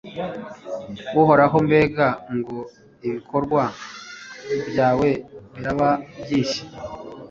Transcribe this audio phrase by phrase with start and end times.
[1.21, 2.07] Uhoraho mbega
[2.37, 2.57] ngo
[3.07, 3.61] ibikorwa
[4.69, 5.09] byawe
[5.55, 5.89] biraba
[6.21, 6.61] byinshi